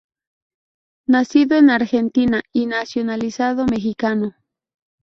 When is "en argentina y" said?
1.57-2.65